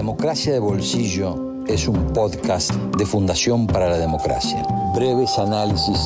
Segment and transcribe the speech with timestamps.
[0.00, 4.66] Democracia de Bolsillo es un podcast de Fundación para la Democracia.
[4.94, 6.00] Breves análisis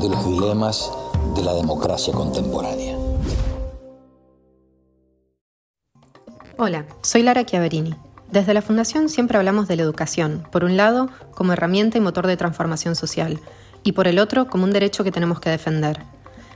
[0.00, 0.90] de los dilemas
[1.36, 2.96] de la democracia contemporánea.
[6.56, 7.94] Hola, soy Lara Chiaverini.
[8.32, 12.26] Desde la Fundación siempre hablamos de la educación, por un lado, como herramienta y motor
[12.26, 13.40] de transformación social,
[13.82, 16.00] y por el otro, como un derecho que tenemos que defender.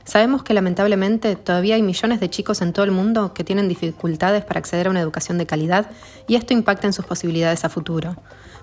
[0.09, 4.43] Sabemos que lamentablemente todavía hay millones de chicos en todo el mundo que tienen dificultades
[4.43, 5.91] para acceder a una educación de calidad
[6.27, 8.15] y esto impacta en sus posibilidades a futuro.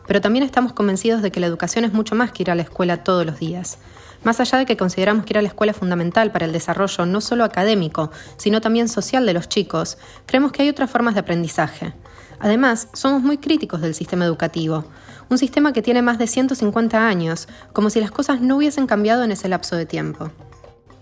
[0.09, 2.62] Pero también estamos convencidos de que la educación es mucho más que ir a la
[2.62, 3.78] escuela todos los días.
[4.24, 7.06] Más allá de que consideramos que ir a la escuela es fundamental para el desarrollo
[7.06, 11.20] no solo académico, sino también social de los chicos, creemos que hay otras formas de
[11.20, 11.94] aprendizaje.
[12.41, 14.84] Además, somos muy críticos del sistema educativo,
[15.28, 19.22] un sistema que tiene más de 150 años, como si las cosas no hubiesen cambiado
[19.22, 20.33] en ese lapso de tiempo.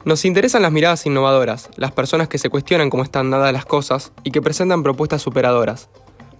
[0.05, 4.13] Nos interesan las miradas innovadoras, las personas que se cuestionan cómo están dadas las cosas
[4.23, 5.89] y que presentan propuestas superadoras.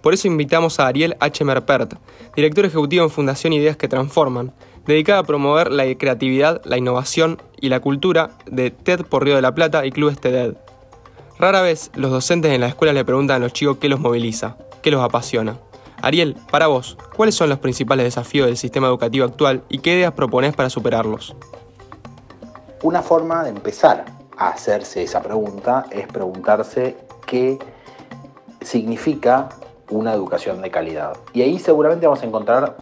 [0.03, 1.43] Por eso invitamos a Ariel H.
[1.43, 1.95] Merpert,
[2.35, 4.53] director ejecutivo en Fundación Ideas que Transforman,
[4.85, 9.41] dedicada a promover la creatividad, la innovación y la cultura de TED por Río de
[9.41, 10.53] la Plata y Clubes TED.
[11.39, 14.57] Rara vez los docentes en la escuela le preguntan a los chicos qué los moviliza,
[14.83, 15.57] qué los apasiona.
[16.03, 20.13] Ariel, para vos, ¿cuáles son los principales desafíos del sistema educativo actual y qué ideas
[20.13, 21.35] proponés para superarlos?
[22.83, 24.05] Una forma de empezar
[24.37, 27.57] a hacerse esa pregunta es preguntarse qué
[28.61, 29.49] significa
[29.89, 31.15] una educación de calidad.
[31.33, 32.77] Y ahí seguramente vamos a encontrar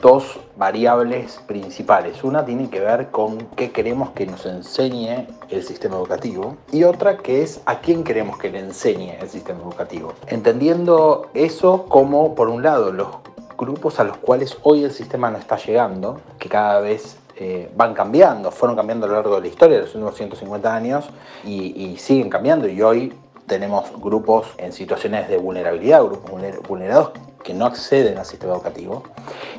[0.00, 2.24] dos variables principales.
[2.24, 7.18] Una tiene que ver con qué queremos que nos enseñe el sistema educativo y otra
[7.18, 10.14] que es a quién queremos que le enseñe el sistema educativo.
[10.26, 13.08] Entendiendo eso como, por un lado, los
[13.56, 17.94] grupos a los cuales hoy el sistema no está llegando, que cada vez eh, van
[17.94, 21.06] cambiando, fueron cambiando a lo largo de la historia de los últimos 150 años
[21.44, 23.12] y, siguen cambiando y hoy
[23.46, 26.30] tenemos grupos en situaciones de vulnerabilidad, grupos
[26.68, 27.10] vulnerados
[27.42, 29.02] que no acceden al sistema educativo.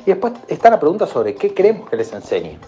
[0.04, 2.58] Y después está la pregunta sobre qué queremos que les enseñe.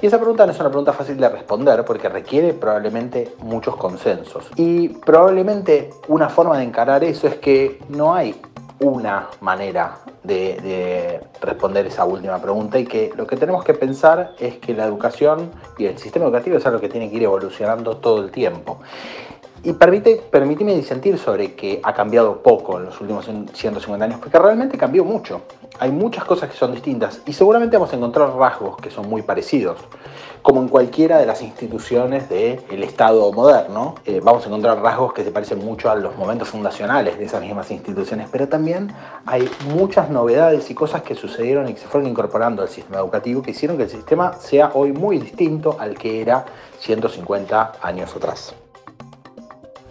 [0.00, 4.50] Y esa pregunta no es una pregunta fácil de responder porque requiere probablemente muchos consensos.
[4.56, 8.40] Y probablemente una forma de encarar eso es que no hay
[8.78, 14.56] una manera de, responder esa última pregunta y que lo que tenemos que pensar es
[14.56, 18.22] que la educación y el sistema educativo es algo que tiene que ir evolucionando todo
[18.22, 18.80] el tiempo.
[19.62, 24.38] Y permite, permíteme disentir sobre que ha cambiado poco en los últimos 150 años, porque
[24.38, 25.42] realmente cambió mucho.
[25.78, 29.22] Hay muchas cosas que son distintas y seguramente vamos a encontrar rasgos que son muy
[29.22, 29.78] parecidos
[30.42, 33.96] como en cualquiera de las instituciones del Estado moderno.
[34.06, 37.42] Eh, vamos a encontrar rasgos que se parecen mucho a los momentos fundacionales de esas
[37.42, 38.92] mismas instituciones, pero también
[39.26, 43.42] hay muchas novedades y cosas que sucedieron y que se fueron incorporando al sistema educativo
[43.42, 46.44] que hicieron que el sistema sea hoy muy distinto al que era
[46.78, 48.54] 150 años atrás.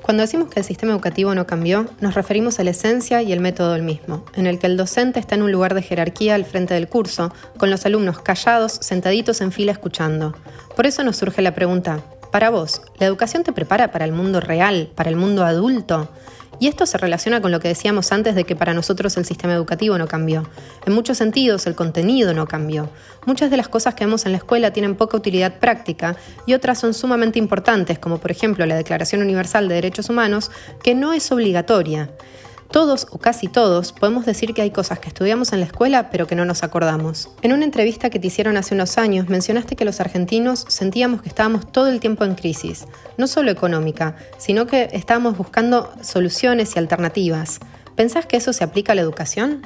[0.10, 3.42] Cuando decimos que el sistema educativo no cambió, nos referimos a la esencia y el
[3.42, 6.46] método del mismo, en el que el docente está en un lugar de jerarquía al
[6.46, 10.36] frente del curso, con los alumnos callados, sentaditos en fila escuchando.
[10.76, 14.40] Por eso nos surge la pregunta, para vos, ¿la educación te prepara para el mundo
[14.40, 16.10] real, para el mundo adulto?
[16.60, 19.54] Y esto se relaciona con lo que decíamos antes de que para nosotros el sistema
[19.54, 20.50] educativo no cambió.
[20.86, 22.90] En muchos sentidos el contenido no cambió.
[23.26, 26.80] Muchas de las cosas que vemos en la escuela tienen poca utilidad práctica y otras
[26.80, 30.52] son sumamente importantes, como por ejemplo la Declaración Universal de Derechos Humanos,
[30.84, 32.10] que no es obligatoria.
[32.72, 36.28] Todos o casi todos podemos decir que hay cosas que estudiamos en la escuela pero
[36.28, 37.30] que no nos acordamos.
[37.42, 41.30] En una entrevista que te hicieron hace unos años mencionaste que los argentinos sentíamos que
[41.30, 42.86] estábamos todo el tiempo en crisis,
[43.18, 47.60] no solo económica, sino que estábamos buscando soluciones y alternativas.
[47.96, 49.64] ¿Pensás que eso se aplica a la educación?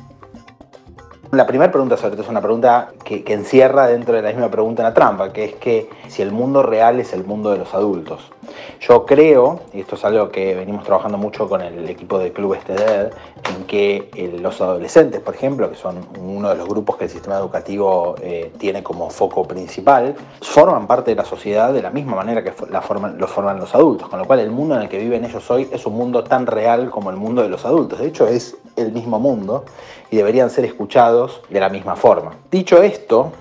[1.34, 4.84] La primera pregunta sobre todo es una pregunta que, encierra dentro de la misma pregunta
[4.84, 8.32] una trampa, que es que si el mundo real es el mundo de los adultos.
[8.80, 12.56] Yo creo, y esto es algo que venimos trabajando mucho con el equipo de Club
[12.64, 13.14] TED,
[13.50, 17.10] en que eh, los adolescentes, por ejemplo, que son uno de los grupos que el
[17.10, 22.16] sistema educativo eh, tiene como foco principal, forman parte de la sociedad de la misma
[22.16, 22.84] manera que la
[23.18, 25.68] lo forman los adultos, con lo cual el mundo en el que viven ellos hoy
[25.72, 27.98] es un mundo tan real como el mundo de los adultos.
[27.98, 29.66] De hecho, es el mismo mundo
[30.12, 32.32] y deberían ser escuchados de la misma forma.
[32.52, 33.32] Dicho esto,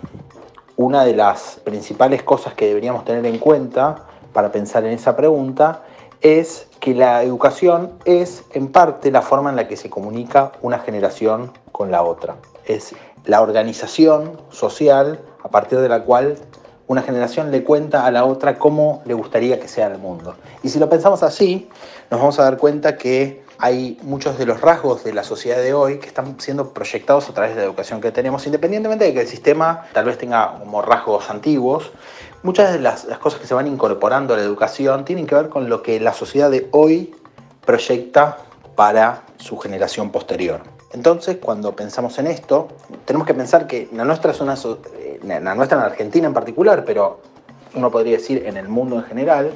[0.76, 5.82] una de las principales cosas que deberíamos tener en cuenta para pensar en esa pregunta
[6.20, 10.79] es que la educación es en parte la forma en la que se comunica una
[10.79, 12.37] generación con la otra.
[12.64, 12.94] Es
[13.25, 16.37] la organización social a partir de la cual
[16.87, 20.35] una generación le cuenta a la otra cómo le gustaría que sea el mundo.
[20.62, 21.69] Y si lo pensamos así,
[22.11, 25.73] nos vamos a dar cuenta que hay muchos de los rasgos de la sociedad de
[25.73, 29.20] hoy que están siendo proyectados a través de la educación que tenemos, independientemente de que
[29.20, 31.93] el sistema tal vez tenga como rasgos antiguos,
[32.43, 35.69] muchas de las, cosas que se van incorporando a la educación tienen que ver con
[35.69, 37.14] lo que la sociedad de hoy
[37.64, 38.38] proyecta
[38.75, 40.62] para su generación posterior.
[40.93, 42.67] Entonces, cuando pensamos en esto,
[43.05, 46.85] tenemos que pensar que la nuestra es una, eh, la nuestra en Argentina en particular,
[46.85, 47.20] pero
[47.76, 49.53] uno podría decir en el mundo en general,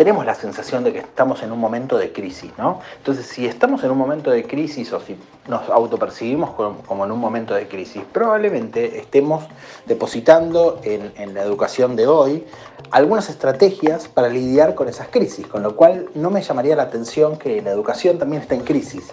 [0.00, 2.80] tenemos la sensación de que estamos en un momento de crisis, ¿no?
[2.96, 5.14] Entonces, si estamos en un momento de crisis o si
[5.46, 9.44] nos autopercibimos como, en un momento de crisis, probablemente estemos
[9.84, 12.46] depositando en, en la educación de hoy
[12.90, 17.36] algunas estrategias para lidiar con esas crisis, con lo cual no me llamaría la atención
[17.36, 19.12] que la educación también está en crisis.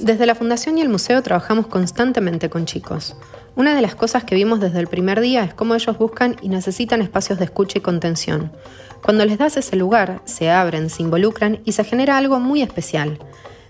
[0.00, 3.16] Desde la Fundación y el Museo trabajamos constantemente con chicos.
[3.54, 6.48] Una de las cosas que vimos desde el primer día es cómo ellos buscan y
[6.48, 8.50] necesitan espacios de escucha y contención.
[9.02, 13.18] Cuando les das ese lugar, se abren, se involucran y se genera algo muy especial.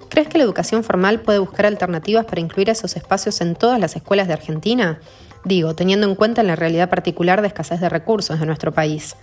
[0.09, 3.97] ¿Crees que la educación formal puede buscar alternativas para incluir esos espacios en todas las
[3.97, 5.01] escuelas de Argentina?
[5.45, 9.17] Digo, teniendo en cuenta la realidad particular de escasez de recursos de nuestro país.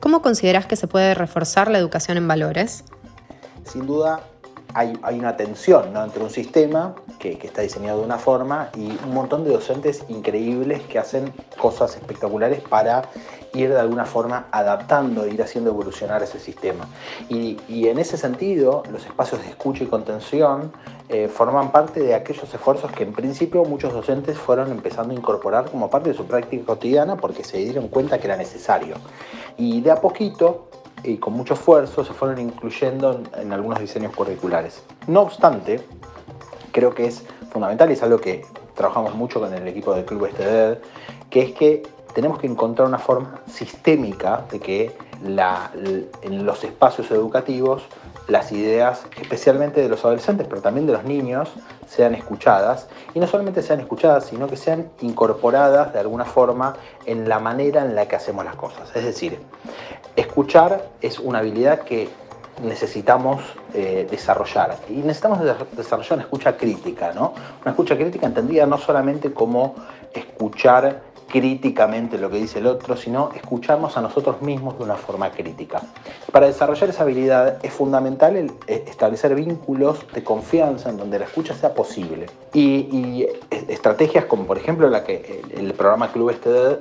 [0.00, 2.82] ¿Cómo consideras que se puede reforzar la educación en valores?
[3.64, 4.22] Sin duda,
[4.78, 9.42] hay, una tensión entre un sistema que, está diseñado de una forma y un montón
[9.42, 13.02] de docentes increíbles que hacen cosas espectaculares para
[13.54, 16.86] ir de alguna forma adaptando, ir haciendo evolucionar ese sistema.
[17.28, 20.70] Y, en ese sentido, los espacios de escucha y contención
[21.08, 25.70] eh, forman parte de aquellos esfuerzos que en principio muchos docentes fueron empezando a incorporar
[25.70, 28.94] como parte de su práctica cotidiana porque se dieron cuenta que era necesario.
[29.56, 30.68] Y de a poquito
[31.02, 34.82] y con mucho esfuerzo se fueron incluyendo en, algunos diseños curriculares.
[35.06, 35.80] No obstante,
[36.72, 40.26] creo que es fundamental y es algo que trabajamos mucho con el equipo del Club
[40.26, 40.80] Esteder,
[41.30, 41.82] que es que
[42.14, 44.96] tenemos que encontrar una forma sistémica de que
[46.22, 47.82] en los espacios educativos
[48.28, 51.50] las ideas, especialmente de los adolescentes, pero también de los niños,
[51.88, 52.88] sean escuchadas.
[53.14, 57.84] Y no solamente sean escuchadas, sino que sean incorporadas de alguna forma en la manera
[57.84, 58.94] en la que hacemos las cosas.
[58.94, 59.38] Es decir,
[60.20, 62.08] escuchar es una habilidad que
[62.62, 63.42] necesitamos
[63.74, 64.76] eh, desarrollar.
[64.88, 65.40] Y necesitamos
[65.72, 67.34] desarrollar una escucha crítica, ¿no?
[67.62, 69.76] Una escucha crítica entendida no solamente como
[70.12, 75.30] escuchar críticamente lo que dice el otro, sino escucharnos a nosotros mismos de una forma
[75.30, 75.82] crítica.
[76.32, 81.54] Para desarrollar esa habilidad es fundamental eh, establecer vínculos de confianza en donde la escucha
[81.54, 82.26] sea posible.
[82.54, 83.26] Y,
[83.68, 86.78] estrategias como por ejemplo la que el, programa Club Este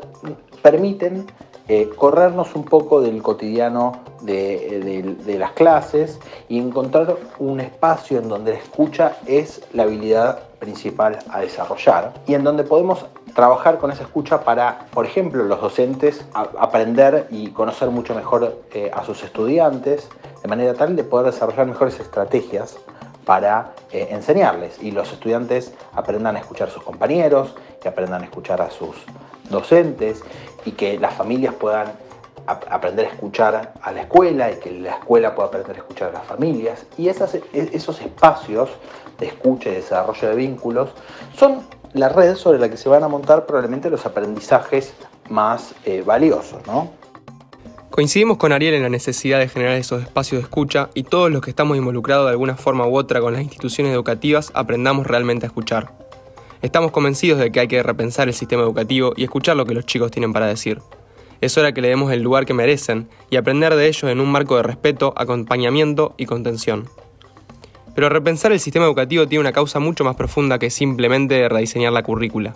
[0.61, 1.27] permiten
[1.67, 8.29] eh, corrernos un poco del cotidiano de, de, las clases y encontrar un espacio en
[8.29, 13.05] donde la escucha es la habilidad principal a desarrollar y en donde podemos
[13.35, 18.89] trabajar con esa escucha para, por ejemplo, los docentes aprender y conocer mucho mejor eh,
[18.93, 20.09] a sus estudiantes,
[20.41, 22.77] de manera tal de poder desarrollar mejores estrategias
[23.25, 28.25] para eh, enseñarles y los estudiantes aprendan a escuchar a sus compañeros, que aprendan a
[28.25, 28.95] escuchar a sus
[29.49, 30.23] docentes
[30.65, 31.87] y que las familias puedan
[32.47, 36.13] aprender a escuchar a la escuela y que la escuela pueda aprender a escuchar a
[36.13, 36.85] las familias.
[36.97, 38.69] Y esas, e, esos espacios
[39.19, 40.89] de escucha y desarrollo de vínculos
[41.35, 41.61] son
[41.93, 44.93] la red sobre la que se van a montar probablemente los aprendizajes
[45.29, 46.65] más eh, valiosos.
[46.67, 46.91] ¿no?
[47.89, 51.41] Coincidimos con Ariel en la necesidad de generar esos espacios de escucha y todos los
[51.41, 55.47] que estamos involucrados de alguna forma u otra con las instituciones educativas aprendamos realmente a
[55.47, 56.06] escuchar.
[56.61, 59.85] Estamos convencidos de que hay que repensar el sistema educativo y escuchar lo que los
[59.85, 60.81] chicos tienen para decir.
[61.39, 64.31] Es hora que le demos el lugar que merecen y aprender de ellos en un
[64.31, 66.89] marco de respeto, acompañamiento y contención.
[67.93, 72.01] Pero repensar el sistema educativo tiene una causa mucho más profunda que simplemente rediseñar la
[72.01, 72.55] currícula.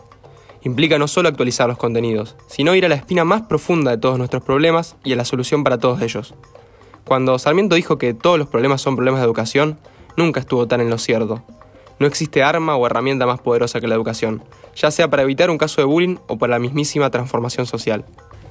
[0.63, 4.17] Implica no solo actualizar los contenidos, sino ir a la espina más profunda de todos
[4.17, 6.33] nuestros problemas y a la solución para todos ellos.
[7.05, 9.79] Cuando Sarmiento dijo que todos los problemas son problemas de educación,
[10.17, 11.43] nunca estuvo tan en lo cierto.
[12.01, 14.43] No existe arma o herramienta más poderosa que la educación,
[14.75, 18.05] ya sea para evitar un caso de bullying o para la mismísima transformación social.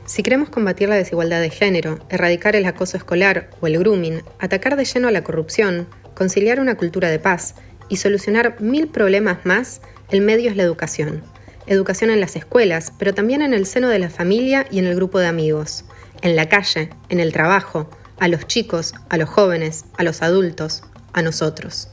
[0.05, 4.77] Si queremos combatir la desigualdad de género, erradicar el acoso escolar o el grooming, atacar
[4.77, 7.57] de lleno a la corrupción, conciliar una cultura de paz
[7.89, 9.81] y solucionar mil problemas más,
[10.11, 11.25] el medio es la educación.
[11.67, 14.95] Educación en las escuelas, pero también en el seno de la familia y en el
[14.95, 15.87] grupo de amigos,
[16.23, 17.91] en la calle, en el trabajo,
[18.21, 21.89] a los chicos, a los jóvenes, a los adultos, a nosotros.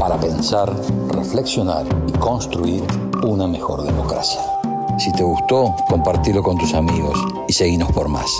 [0.00, 0.74] Para pensar,
[1.10, 2.82] reflexionar y construir
[3.22, 4.40] una mejor democracia.
[4.98, 8.30] Si te gustó, compartilo con tus amigos y seguinos por más.